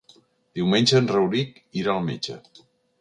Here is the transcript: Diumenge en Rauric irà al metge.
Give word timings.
Diumenge 0.59 0.95
en 1.01 1.09
Rauric 1.13 1.61
irà 1.83 1.93
al 1.97 2.03
metge. 2.11 2.39